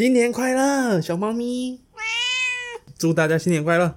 [0.00, 1.78] 新年快乐，小猫咪！
[2.96, 3.94] 祝大家新年快乐！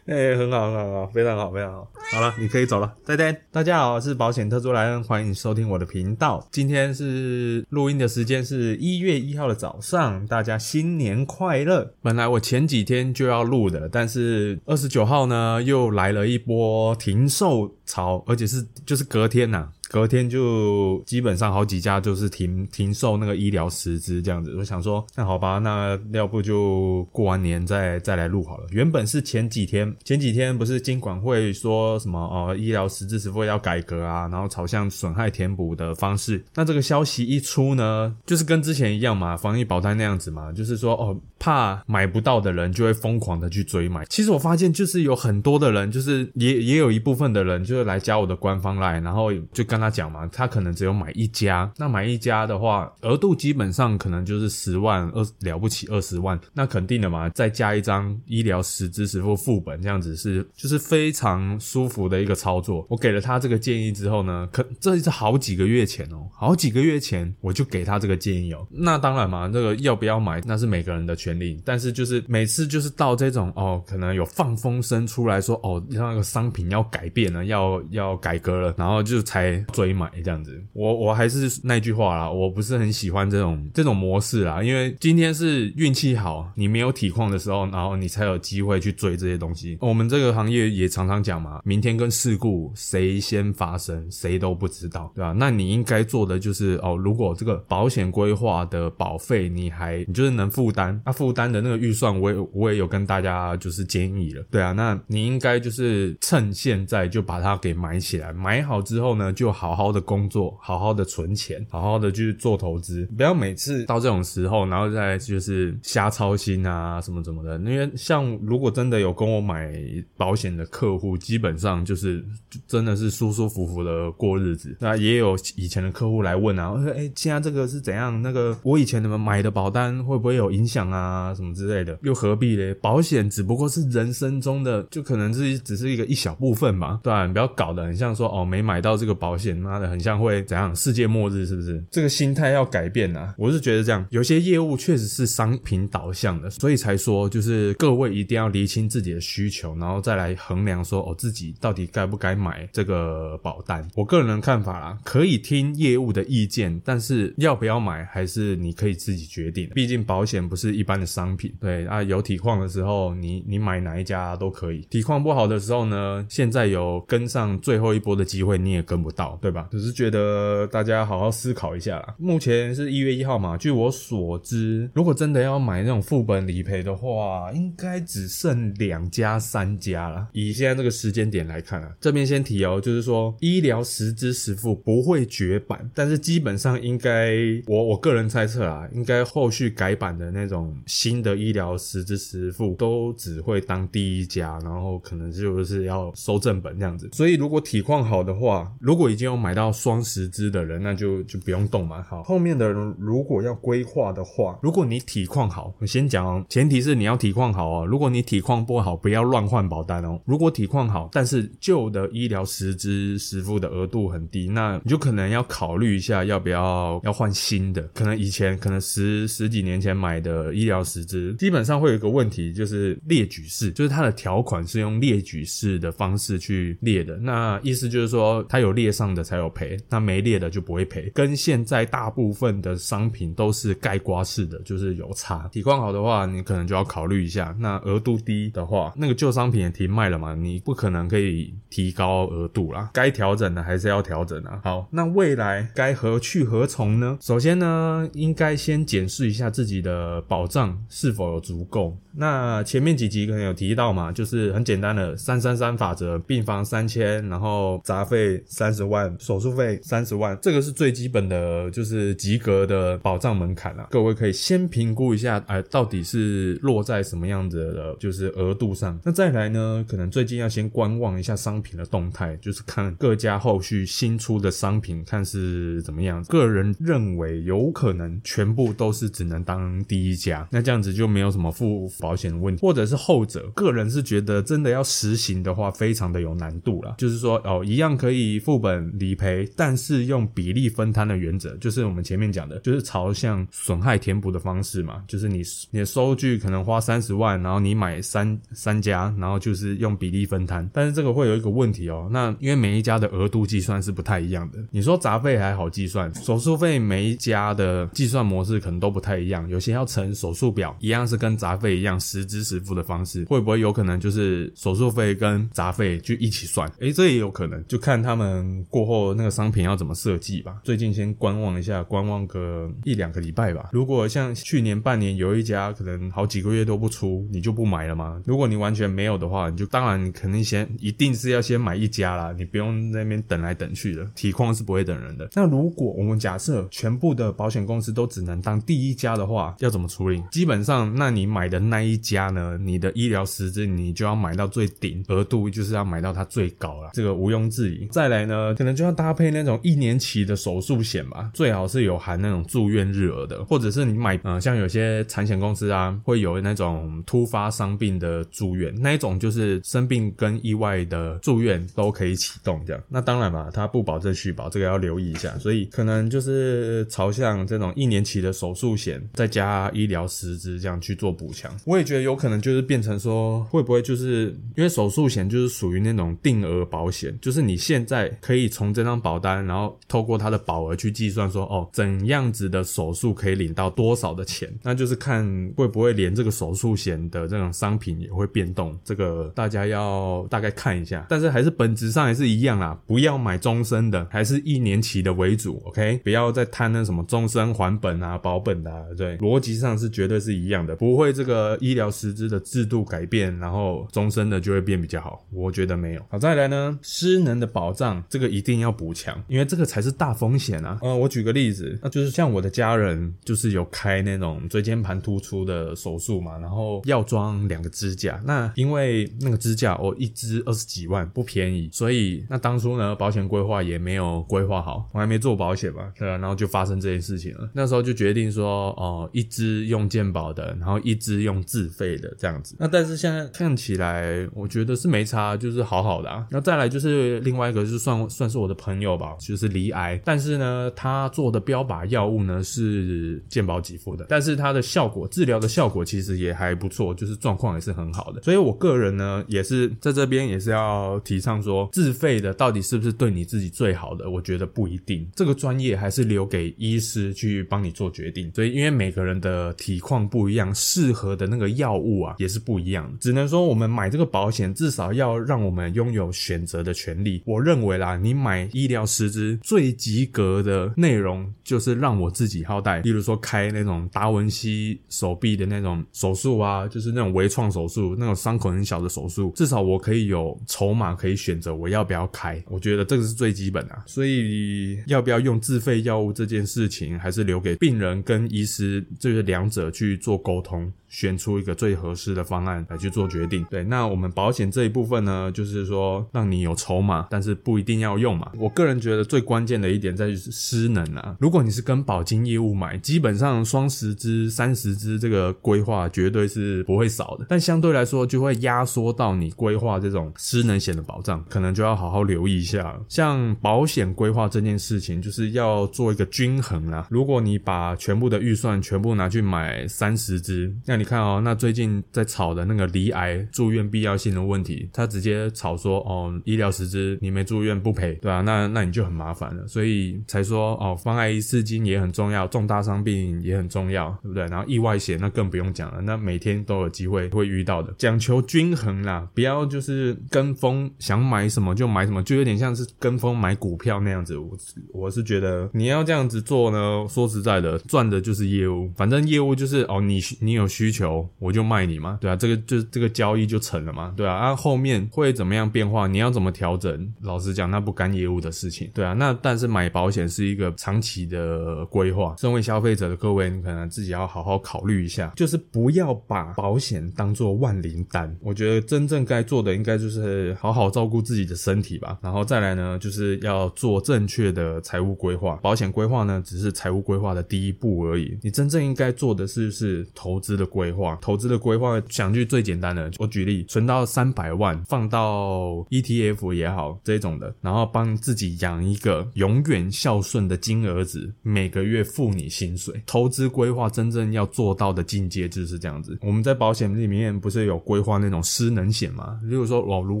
[0.06, 1.88] 哎，很好，很好，很好，非常好，非常好。
[2.12, 3.42] 好了，你可以走了，再见。
[3.52, 6.44] 大家好，我是保险特助莱恩，欢迎收听我的频道。
[6.50, 11.94] 今天是录音的时间，是一月一号的早上，大家新年快乐。
[12.02, 19.68] 本来我前几天就要录的，但是二十九号呢，又来了一波停售潮，而且是就是隔天呐。
[19.94, 28.66] 隔天就基本上好几家就是停停售那个医疗十支这样子，我想说那好吧，那要不就过完年再再来录好了。
[28.72, 36.44] 原本是前几天前几天不是金管会说什么哦医疗十支实付要改革啊，然后朝向损害填补的方式。
[36.56, 44.04] 那这个消息一出呢，就是跟之前一样嘛，防疫保单那样子嘛，就是说哦怕买不到的人就会疯狂的去追买。
[44.10, 49.94] 其实我发现就是有很多的人，就是也也有一部分的人就是来加我的官方来，然后就跟他。
[49.94, 62.84] 讲嘛，他可能只有买一家，那买一家的话，额度基本上可能就是十万二了不起二十万，那肯定的嘛，再加一张医疗实支实付副本，这样子是就是非常舒服的一个操作。
[62.90, 68.66] 我给了他这个建议之后呢，可这是好几个月前哦，好几个月前我就给他这个建议哦。
[68.72, 71.33] 那当然嘛，这个要不要买那是每个人的权
[71.64, 79.64] 但是就是每次就是到这种哦，可能有放风声出来说哦，那个商品要改变了，要要改革了，然后就才。
[79.72, 89.76] 追买这样子，我我还是那句话啦，我不是很喜欢这种这种模式啦，因为今天是运气好，你没有体况的时候，然后你才有机会去追这些东西。
[89.80, 95.34] 我们这个行业也常常讲嘛，明天跟事故谁先发生，谁都不知道，对吧？
[95.36, 109.74] 那你应该做的就是哦，如果这个保险规划的保费你还你就是能负担，那负担的那个预算，我也我也有跟大家就是建议了，对啊，那你应该就是趁现在就把它给买起来，买好之后呢，就好。
[109.74, 117.58] 好的工作，好好的存钱，好好的去做投资，不要每次到这种时候，然后再就是瞎操心啊什么什么的。
[117.68, 119.74] 因为像如果真的有跟我买
[120.16, 122.24] 保险的客户，基本上就是
[122.68, 124.76] 真的是舒舒服服的过日子。
[124.78, 128.22] 那也有以前的客户来问啊，说哎，现在这个是怎样？
[128.22, 131.13] 那个我以前你们买的保单会不会有影响啊？
[131.34, 131.98] 什么之类的？
[132.02, 132.74] 又何必嘞？
[132.74, 137.26] 保险只不过是人生中的，就可能是只是一个一小部分嘛，对吧？
[137.26, 139.54] 你不要搞得很像说哦，没买到这个保险。
[139.54, 140.74] 妈的，很像会怎样？
[140.74, 141.82] 世界末日是不是？
[141.90, 143.34] 这个心态要改变啊！
[143.38, 153.88] 我是觉得这样，有些业务确实是商品导向的，所以才说就是各位一定要厘清自己的需求，然后再来衡量说哦，自己到底该不该买这个保单。
[153.94, 159.70] 我个人的看法啦，可以听业务的意见，但是要不要买还是你可以自己决定。
[159.74, 169.24] 毕竟保险不是一般的商品，对啊，有体况的时候，你你买哪一家都可以；体况不好的时候呢，现在有跟上最后一波的机会，你也跟不到。
[169.40, 169.68] 对吧？
[169.70, 172.14] 只是觉得大家好好思考一下啦。
[172.18, 180.28] 目前是一月一号嘛，据我所知，如果真的要买那种副本理赔的话，应该只剩两家、三家了。
[180.32, 187.34] 以现在这个时间点来看啊，这边先提哦，就是说医疗实支实付不会绝版，但是基本上应该，
[187.66, 197.10] 我我个人猜测啊，应该后续改版的那种新的医疗实支实付都只会当第一家，然后可能就是要收正本这样子。
[197.12, 202.02] 所以如果体况好的话，如果已经有买到双十支的人，那就就不用动嘛。
[202.02, 207.86] 好，后面的人如果要规划的话，如果你体况好，我先讲，前提是你要体况好哦。
[207.86, 210.20] 如果你体况不好，不要乱换保单哦。
[210.24, 217.82] 如果体况好，但是旧的医疗实支实付的额度很低，那你就可能要考虑一下要不要要换新的。
[217.94, 227.16] 可能以前可能十十几年前买的医疗疗实支，基本上会有一个问题，就是列举式，就是它的条款是用列举式的方式去列的。
[227.18, 231.10] 那意思就是说，它有列上的才有赔，那没列的就不会赔。
[231.14, 235.48] 跟现在大部分的商品都是盖刮式的，就是有差。
[235.52, 237.54] 体况好的话，你可能就要考虑一下。
[237.58, 242.90] 那额度低的话，那个旧商品也停卖了嘛，你不可能可以提高额度啦。
[242.92, 244.60] 该调整的还是要调整啊。
[244.64, 247.18] 好，那未来该何去何从呢？
[247.20, 251.96] 首先呢，应该先检视一下自己的保障是否有足够。
[252.16, 263.88] 那前面几集可能有提到嘛，就是很简单的三三三法则，病房三千，然后杂费三十万，手术费三十万，这个是最基本的，就是及格的保障门槛了。
[263.90, 268.96] 各位可以先评估一下，哎，到底是落在什么样子的，就是额度上。
[269.02, 276.22] 那再来呢，可能最近要先观望一下商品的动态，就是看各家后续新出的商品，看是怎么样。
[276.28, 286.94] 个人认为有可能全部都是只能当第一家，那这样子就没有什么付保险的问题，或者是后者，个人是觉得真的要实行的话，非常的有难度了。
[286.96, 295.02] 就是说哦，一样可以副本理赔，但是用比例分摊的原则，就是我们前面讲的，就是朝向损害填补的方式嘛。
[295.08, 295.42] 就是你
[295.72, 302.08] 你的收据可能花三十万，然后你买三三家，然后就是用比例分摊，但是这个会有一个问题哦。
[302.12, 316.70] 那因为每一家的额度计算是不太一样的，你说杂费还好计算，手术费每一家的计算模式可能都不太一样，有些要乘手术表，一样是跟杂费一样实支实付的方式，会不会有可能就是手术费跟杂费就一起算？
[316.80, 320.56] 诶，这也有可能，就看他们过后那个商品要怎么设计吧。
[320.64, 323.70] 最近先观望一下，观望个一两个礼拜吧。
[323.72, 328.20] 如果像去年半年有一家可能好几个月都不出，你就不买了吗？
[328.24, 335.28] 如果你完全没有的话，你就当然肯定先一定是要先买一家啦，你不用那边等来等去的，体况是不会等人的。
[335.34, 340.22] 那如果我们假设全部的保险公司都只能当第一家的话，要怎么处理？
[340.34, 347.86] 基本上，那你买的那一家呢，你的医疗实质你就要买到最顶额度，就是要买到它最高了，这个毋庸置疑。
[347.92, 362.82] 再来呢，可能就要搭配那种一年期的手术险吧，最好是有含那种住院日额的，或者是你买，呃，像有些产险公司啊，会有那种突发伤病的住院，那一种就是生病跟意外的住院都可以启动这样。
[362.88, 365.38] 那当然嘛，它不保证续保，这个要留意一下。
[365.38, 371.54] 所以可能就是朝向这种一年期的手术险，再加医疗实支这样去做补强。
[371.64, 385.24] 我也觉得有可能就是变成说，会不会就是因为手术险就是属于那种定额保险，就是你现在可以从这张保单，然后透过它的保额去计算说，哦，怎样子的手术可以领到多少的钱，那就是看
[385.56, 391.06] 会不会连这个手术险的这种商品也会变动，这个大家要大概看一下。
[391.08, 396.00] 但是还是本质上还是一样啦，不要买终身的，还是一年期的为主，OK？
[396.04, 406.02] 不要再贪那什么终身还本啊、保本的，对，逻辑上是绝对是一样的，不会这个医疗实质的制度改变，然后终身的就会变比较好，我觉得没有。
[406.08, 410.78] 好，再来呢，失能的保障这个一定要补强，因为这个才是大风险啊。
[410.82, 426.16] 呃，我举个例子，那就是像我的家人就是有开那种椎间盘突出的手术嘛，然后要装两个支架，那因为那个支架哦一支二十几万，不便宜，所以那当初呢保险规划也没有规划好，我还没做保险嘛，对啊？
[426.18, 427.50] 然后就发生这件事情了。
[427.52, 432.56] 那时候就决定说，哦，一支用健保的，然后一支用自费的这样子。
[432.58, 436.26] 那但是现在看起来，我觉得是没差，就是好好的啊。
[436.32, 448.20] 那再来就是另外一个，是算算是我的朋友吧，就是离癌，但是呢，他做的标靶药物呢是健保给付的，但是它的效果治疗的效果其实也还不错，就是状况也是很好的。
[448.22, 454.10] 所以我个人呢，也是在这边也是要提倡说，自费的到底是不是对你自己最好的？
[454.10, 458.32] 我觉得不一定，这个专业还是留给医师去帮你做决定。
[458.34, 462.90] 所以因为每个人的体况不一样，适合的那个药物啊也是不一样。
[462.98, 467.22] 只能说我们买这个保险，至少要让我们拥有选择的权利。
[467.26, 482.42] 我认为啦，你买医疗师资最及格的内容就是让我自己好歹，例如说开那种达文西手臂的那种手术啊，就是那种微创手术，那种伤口很小的手术，至少我可以有筹码可以选择我要不要开。
[482.48, 483.82] 我觉得这个是最基本的。
[483.86, 490.72] 所以要不要用自费药物这件事情，还是留给病人跟医师就是两者去做沟通。
[490.94, 493.44] 选出一个最合适的方案来去做决定。
[493.50, 498.30] 对，那我们保险这一部分呢，就是说让你有筹码，但是不一定要用嘛。
[498.38, 501.16] 我个人觉得最关键的一点在于失能啊。
[501.18, 512.78] 如果你是跟保金业务买，基本上双十支、三十支这个规划绝对是不会少的，但相对来说就会压缩到你规划这种失能险的保障，可能就要好好留意一下。
[512.88, 516.86] 像保险规划这件事情，就是要做一个均衡啦。
[516.88, 534.24] 如果你把全部的预算全部拿去买三十支，那你看哦，那最近在炒的那个离癌住院必要性的问题，他直接炒说哦，医疗实质你没住院不赔，对啊，那那你就很麻烦了，所以才说哦，防癌一次金也很重要，重大伤病也很重要，对不对？
[534.26, 544.16] 然后意外险那更不用讲了，那每天都有机会会遇到的，讲求均衡啦，不要就是跟风想买什么就买什么，就有点像是跟风买股票那样子。
[544.16, 544.36] 我
[544.72, 556.92] 我是觉得你要这样子做呢，说实在的，赚的就是业务，反正业务就是哦，你你有需求我就卖你嘛，对啊，这个就这个交易就成了嘛，对啊，啊后面会怎么样变化，你要怎么调整？
[557.02, 568.14] 老实讲，那不干业务的事情，对啊，那但是买保险是一个长期的规划，身为消费者的各位，你可能自己要好好考虑一下，就是不要把保险当做万灵丹。
[568.20, 575.36] 我觉得真正该做的应该就是好好照顾自己的身体吧，然后再来呢，就是要做正确的财务规划。
[575.42, 580.98] 保险规划呢，只是财务规划的第一步而已，你真正应该做的是是投资的规规划。
[581.02, 592.82] 投资的规划，想句最简单的，我举例，存到三百万，放到 ETF 也好，这种的，然后帮自己养一个永远孝顺的金儿子，每个月付你薪水。
[592.86, 595.98] 投资规划真正要做到的境界就是这样子。
[596.00, 599.20] 我们在保险里面不是有规划那种失能险吗？
[599.24, 600.00] 例如说，我如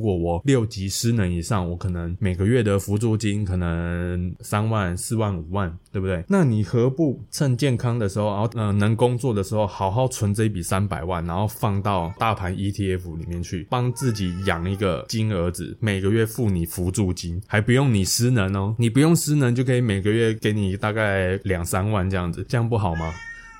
[0.00, 6.24] 果我六级失能以上，我可能每个月的辅助金可能三万、四万、五万，对不对？
[6.26, 23.12] 那你何不趁健康的时候，然后呃能工作的时候，好好存这一笔三百万，然后放到大盘 ETF 里面去，帮自己养一个金儿子，每个月付你辅助金，还不用你失能哦，你不用失能就可以每个月给你大概两三万这样子，这样不好吗？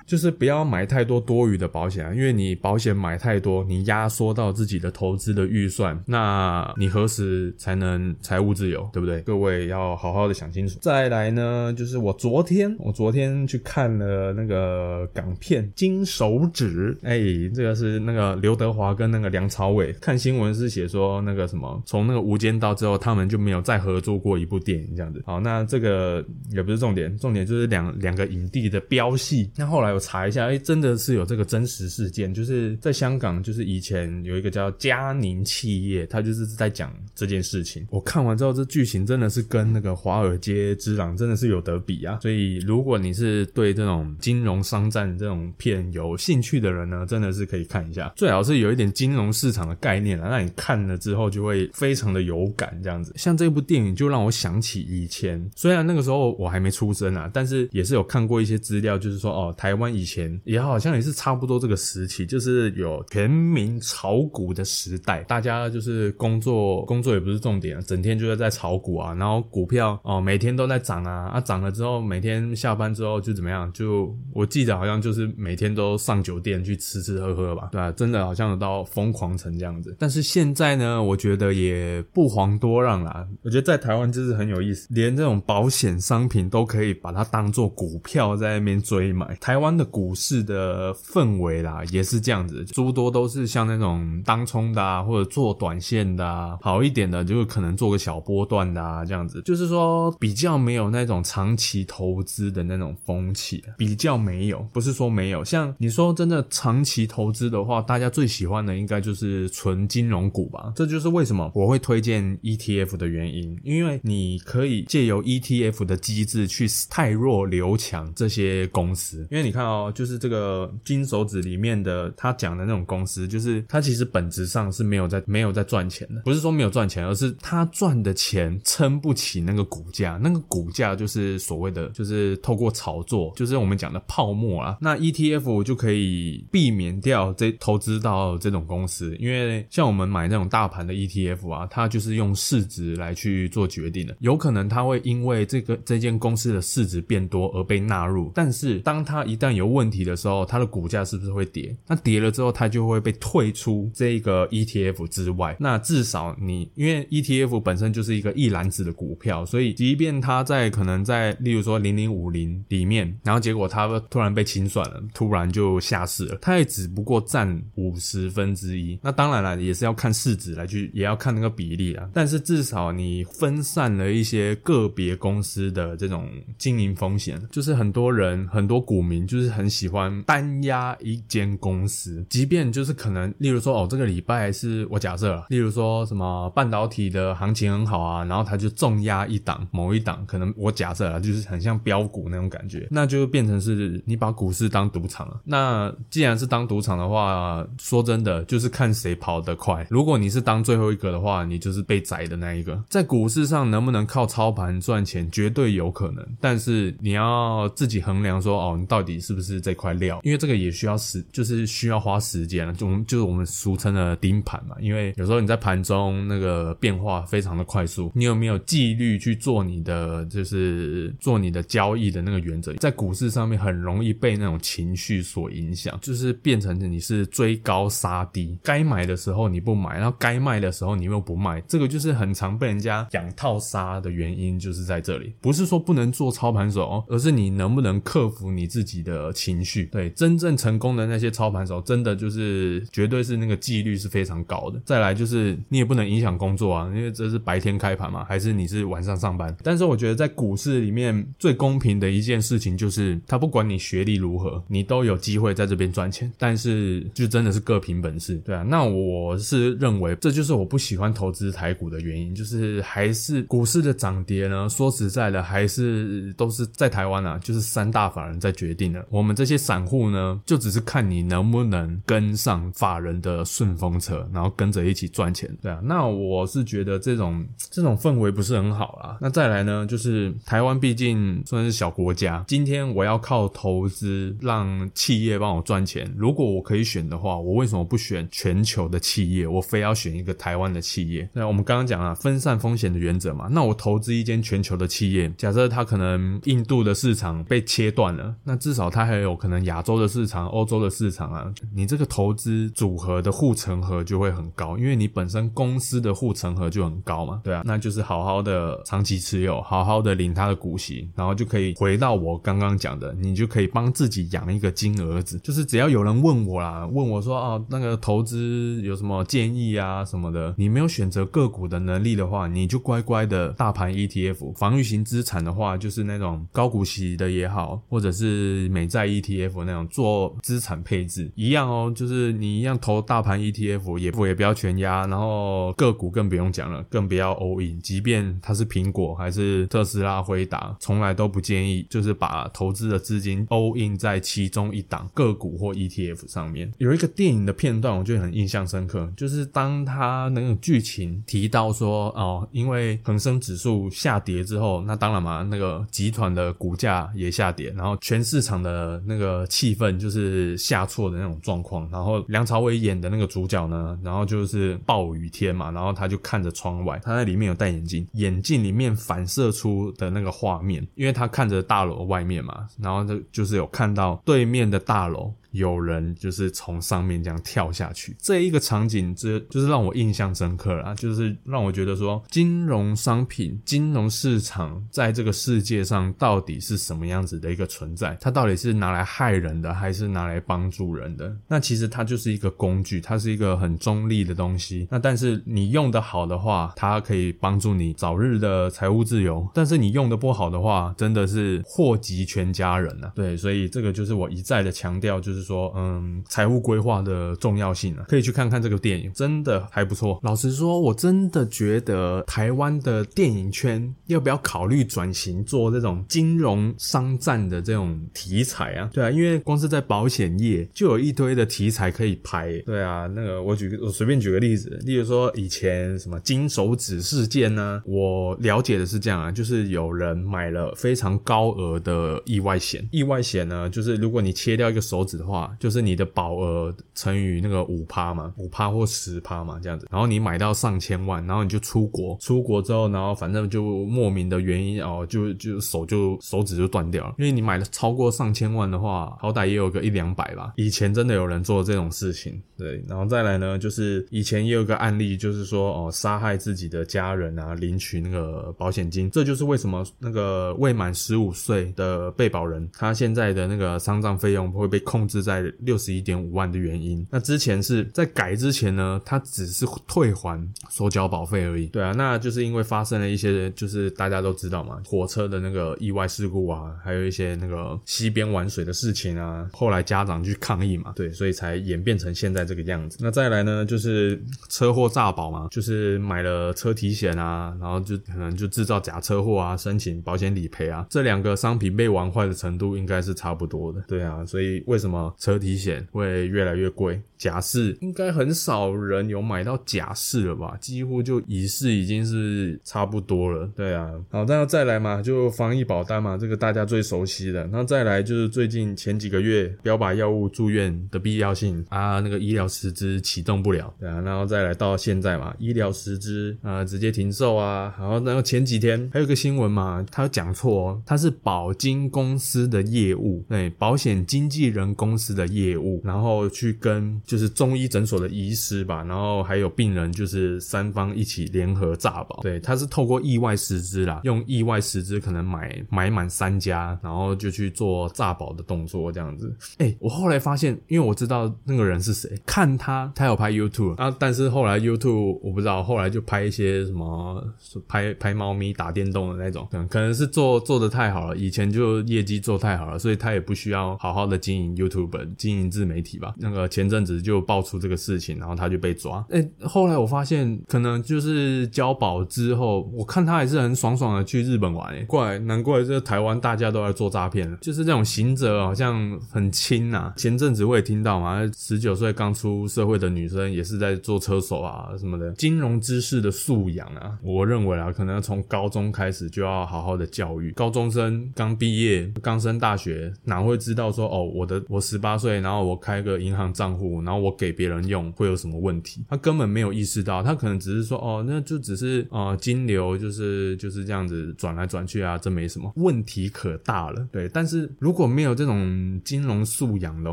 [0.06, 9.20] 就是不要买太多多余的保险啊，因为你保险买太多，你压缩到自己的投资的预算，那你何时才能财务自由，对不对？
[9.22, 10.78] 各位要好好的想清楚。
[10.82, 17.18] 再来呢，就是我昨天我昨天去看了那个港片《金手指》，哎，
[17.54, 19.90] 这个是那个刘德华跟那个梁朝伟。
[19.94, 25.22] 看新闻是写说那个什么，从那个《无间道》之后，他们就没有再合作过一部电影这样子。
[25.24, 29.50] 好，那这个也不是重点，重点就是两两个影帝的飙戏。
[29.56, 29.93] 那后来。
[29.94, 37.86] 我查一下，哎，真的是有这个真实事件，就是在香港，就是以前有一个叫嘉宁企业，他就是在讲这件事情。
[37.90, 42.18] 我看完之后，这剧情真的是跟那个《华尔街之狼》真的是有得比啊！
[42.22, 48.12] 所以，如果你是对这种金融商战这种片有兴趣的人呢，真的是可以看一下。
[48.16, 52.76] 最好是有一点金融市场的概念啊，那你看了之后就会非常的有感。
[52.82, 59.83] 这样子，像这部电影就让我想起以前，虽然那个时候我还没出生啊，但是也是有看过一些资料，就是说哦，台湾。
[59.92, 73.70] 以前也好像也是差不多这个时期，就是有全民炒股的时代，大家就是工作工作也不是重点，整天就是在炒股啊，然后股票哦每天都在涨啊，啊涨了之后每天下班之后就怎么样？
[73.72, 77.90] 就我记得好像就是每天都上酒店去吃吃喝喝吧，对吧？
[77.92, 79.96] 真的好像有到疯狂成这样子。
[79.98, 83.26] 但是现在呢，我觉得也不遑多让啦。
[83.42, 89.73] 我觉得在台湾就是很有意思，连这种保险商品都可以把它当做股票在那边追买，台湾。
[89.76, 119.63] 的股市的氛围啦，也是这样子，诸多都是像那种当冲的啊，或者做短线的啊，好一点的就可能做个小波段的啊，这样子，就是说比较没有那种长期投资的那种风气，比较没有，不是说没有，像你说真的长期投资的话，大家最喜欢的应该就是纯金融股吧，这就是为什么我会推荐 ETF 的原因，因为你可以借由 ETF 的机制去太弱留强这些公司，因为你看。
[119.64, 134.76] 哦，就是这个金手指里面的他讲的那种公司，就是他其实本质上是没有在没有在赚钱的，不是说没有赚钱，而是他赚的钱撑不起那个股价，那个股价就是所谓的就是透过炒作，就是我们讲的泡沫啊。
[134.80, 151.76] 那 ETF 就可以避免掉这投资到这种公司，因为像我们买那种大盘的 ETF 啊，它就是用市值来去做决定的，有可能它会因为这个这间公司的市值变多而被纳入，但是当它一旦有问题的时候，它的股价是不是会跌？
[151.86, 155.56] 那跌了之后，它就会被退出这个 ETF 之外。
[155.58, 168.98] 那至少你因为 ETF 本身就是一个一篮子的股票，所以即便它在可能在例如说零零五零里面，然后结果它突然被清算了，突然就下市了，它也只不过占五十分之一。
[169.02, 172.08] 那当然了，也是要看市值来去，也要看那个比例啊。
[172.12, 195.40] 但是至少你分散了一些个别公司的这种经营风险，就是很多人很多股民就是是很喜欢单压一间公司，即便就是可能，例如说哦，这个礼拜是我假设，例如说什么半导体的行情很好啊，然后他就重压一档某一档，可能我假设啊，就是很像标股那种感觉，那就变成是你把股市当赌场了。
[195.44, 199.86] 那既然是当赌场的话，说真的，就是看谁跑得快。
[199.90, 202.82] 如果你是当最后一个的话，你就是被宰的那一个。
[202.88, 210.20] 在股市上能不能靠操盘赚钱，绝对有可能，但是你要自己衡量说，哦，你到底是是不是这块料？
[210.22, 212.72] 因为这个也需要时，就是需要花时间了。
[212.72, 214.76] 就我们就是我们俗称的盯盘嘛。
[214.80, 222.72] 因为有时候你在盘中那个变化非常的快速，你有没有纪律去做你的，就是做你的交易的那个原则？
[222.74, 235.32] 在股市上面很容易被那种情绪所影响，就是变成你是追高杀低，该买的时候你不买，然后该卖的时候你又不卖，这个就是很常被人家养套杀的原因，就是在这里。
[235.40, 239.86] 不是说不能做操盘手，而是你能不能克服你自己的情绪。
[239.86, 244.80] 对，真正成功的那些操盘手，真的就是绝对是那个纪律是非常高的。
[244.84, 249.54] 再来就是你也不能影响工作啊，因为这是白天开盘嘛，还是你是晚上上班？
[249.62, 256.30] 但是我觉得在股市里面最公平的一件事情就是，他不管你学历如何，你都有机会在这边赚钱。
[256.38, 258.62] 但是就真的是各凭本事，对啊。
[258.62, 264.68] 那我是认为这就是我不喜欢投资台股的原因，就是还是股市的涨跌呢。
[264.68, 269.04] 说实在的，还是都是在台湾啊，就是三大法人在决定的。
[269.14, 275.78] 我们这些散户呢，就只是看你能不能跟上法人的顺风车，然后跟着一起赚钱，对啊。
[275.84, 279.16] 那我是觉得这种这种氛围不是很好啦。
[279.20, 286.12] 那再来呢，就是台湾毕竟算是小国家，今天我要靠投资让企业帮我赚钱。
[286.16, 289.46] 如果我可以选的话，我为什么不选全球的企业？
[289.46, 291.30] 我非要选一个台湾的企业？
[291.32, 293.46] 那我们刚刚讲了分散风险的原则嘛。
[293.48, 301.52] 那我投资一间全球的企业，假设它可能印度的市场被切断了，那至少它还有可能亚洲的市场、欧洲的市场啊。
[301.74, 307.40] 你这个投资组合的护城河就会很高，因为你本身公司的护城河就很高嘛。
[307.42, 346.72] 对啊，那就是好好的长期持有，好好的领它的股息，然后就可以回到我刚刚讲的，你就可以帮自己养一个金儿子，就是只要有人问我啦，问我说哦，那个投资有什么建议啊什么的，你没有选择个股的能力的话，你就乖乖的大盘 ETF 防御型资产的话，就是那种高股息的也好，或者是美债 ETF 那种做资产配置一样哦，就是你一样投大盘 ETF 也不也不要全压，然后个股更不用讲了，更不要 all in，即便它是苹果还是特斯拉、辉达，从来都不建议就是把投资的资金 all in 在其中一档个股或 ETF 上面。
[346.78, 361.88] 有一个电影的片段，我觉得很印象深刻，就是当他那个剧情提到说哦，因为恒生指数下跌之后，那当然嘛，那个集团的股价也下跌，然后全市场的呃那个气氛就是下错的那种状况。
[361.92, 375.32] 然后梁朝伟演的那个主角呢，然后就是暴雨天嘛，然后他就看着窗外，他在里面有戴眼镜，眼镜里面反射出的那个画面，因为他看着大楼外面嘛，然后就就是有看到对面的大楼。
[375.54, 388.18] 有人就是从上面这样跳下去，这一个场景，这就是让我印象深刻了，就是让我觉得说，金融商品、金融市场在这个世界上到底是什么样子的一个存在？
[388.20, 391.32] 它到底是拿来害人的，还是拿来帮助人的？
[391.46, 394.88] 那其实它就是一个工具，它是一个很中立的东西。
[394.90, 403.12] 那但是你用的好的话，它可以帮助你早日的财务自由；但是你用的不好的话，真的是祸及全家人啊！
[403.14, 405.43] 对，所以这个就是我一再的强调，就是。
[405.44, 410.18] 说嗯，财务规划的重要性啊，可以去看看这个电影，真的还不错。
[410.22, 418.90] 老实说，我真的觉得台湾的电影圈要不要考虑转型做这种金融商战的这种题材啊？
[418.92, 422.58] 对啊，因为光是在保险业就有一堆的题材可以拍。
[422.66, 427.82] 对啊，那个我举我随便举个例子，例如说以前什么金手指事件呢？
[427.84, 435.33] 我了解的是这样啊，就是有人买了非常高额的意外险，意外险呢，就是如果你切掉一个手指的话。
[435.34, 439.88] 话，就是你的保额乘以那个五趴嘛，五趴或十趴嘛，这样子。
[439.90, 450.52] 然后你买到上千万，然后你就出国，出国之后，然后反正就莫名的原因哦，就就手就手指就断掉了，因为你买了超过上千万的话，好歹也有个一两百吧。
[450.56, 452.82] 以前真的有人做这种事情，对。
[452.88, 467.06] 然后再来呢，就是以前也有个案例，就是说哦，杀害自己的家人啊，领取那个保险金，这就是为什么那个未满十五岁的被保人，他现在的那个丧葬费用会被控制是在六十一点五万的原因。
[467.10, 471.66] 那之前是在改之前呢，他只是退还所缴保费而已。
[471.66, 482.98] 对啊，那就是因为发生了一些，就是大家都知道嘛，火车的那个意外事故啊，还有一些那个溪边玩水的事情啊，后来家长去抗议嘛，对，所以才演变成现在这个样子。
[483.00, 493.82] 那再来呢，就是车祸诈保嘛，就是买了车体险啊，然后就可能就制造假车祸啊，申请保险理赔啊，这两个商品被玩坏的程度应该是差不多的。
[493.88, 497.00] 对啊，所以为什么车体险会越来越贵？
[497.16, 500.58] 假释应该很少人有买到假释了吧？
[500.60, 503.48] 几乎就乙式已经是差不多了。
[503.56, 507.46] 对啊，好，那再来嘛，就防疫保单嘛，这个大家最熟悉的。
[507.46, 517.74] 那再来就是最近前几个月标靶药物住院的必要性啊，那个医疗实支启动不了，啊，然后再来到现在嘛，医疗实支啊直接停售啊。
[517.78, 526.84] 然后然后前几天还有个新闻嘛，他讲错哦，他是保金公司的业务，对，保险经纪人公公司的业务，然后去跟。
[527.04, 532.20] 就是中医诊所的医师吧，然后还有病人，就是三方一起联合诈保。
[532.22, 539.34] 对，他是透过意外实支啦，用意外实支可能买买满三家，然后就去做诈保的动作这样子。
[539.58, 547.24] 哎，我后来发现，因为我知道那个人是谁，看他他有拍 YouTube 啊，但是后来 YouTube 我不知道，后来就拍一些什么
[547.66, 554.83] 拍拍猫咪打电动的那种，可能可能是做做的太好了，以前就业绩做太好了，所以他也不需要好好的经营 YouTube
[555.18, 556.14] 经营自媒体吧。
[556.16, 556.94] 那个前阵子。
[557.04, 559.04] 就爆出这个事情，然后他就被抓。
[559.10, 564.74] 哎，后来我发现，可能就是交保之后，我看他还是很爽爽的去日本玩。
[564.74, 569.92] 哎，怪难怪这台湾大家都在做诈骗，就是这种行者好像很轻呐。
[569.96, 580.32] 前阵子我也听到嘛，十九岁刚出社会的女生也是在做车手啊什么的，金融知识的素养啊，我认为啊，可能从高中开始就要好好的教育。
[580.32, 587.04] 高中生刚毕业，刚升大学，哪会知道说哦，我的我十十八岁，然后我开个银行账户，然后。
[587.04, 588.82] 我给别人用会有什么问题？
[588.88, 596.88] 他根本没有意识到，他可能只是说哦，那就只是呃金流就是就是这样子转来转去啊，这没什么问题可大了。
[596.90, 599.92] 对，但是如果没有这种金融素养的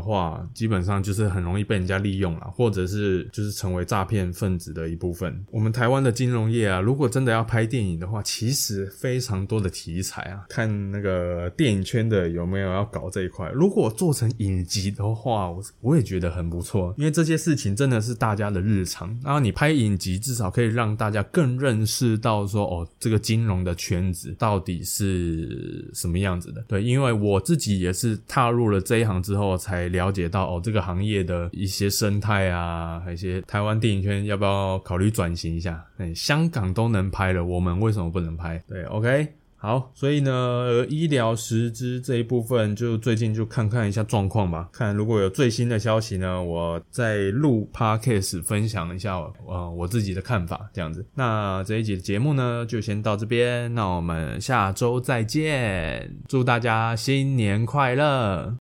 [0.00, 5.44] 话，基本上就是很容易被人家利用了，或者是就是成为诈骗分子的一部分。
[5.50, 13.50] 我们台湾的金融业啊，如果真的要拍电影的话，其实非常多的题材啊，看那个电影圈的有没有要搞这一块。
[13.50, 16.94] 如果做成影集的话，我我也觉得很不错。
[16.96, 26.64] 因为这些事情真的是大家的日常，然后你拍影集，至少可以让大家更认识到说，哦，这个金融的圈子到底是什么样子的。
[26.66, 35.84] 对，因为我自己也是踏入了这一行之后，才了解到哦，这个行业的一些生态啊，还有一些台湾电影圈要不要考虑转型一下？
[35.98, 38.62] 哎，香港都能拍了，我们为什么不能拍？
[38.66, 39.34] 对，OK。
[39.62, 51.06] 好，所以呢，医疗实支这一部分就最近就看看一下状况吧，看如果有最新的消息呢，我再录 podcast 分享一下，呃，我自己的看法这样子。
[51.14, 58.61] 那这一集的节目呢，就先到这边，那我们下周再见，祝大家新年快乐。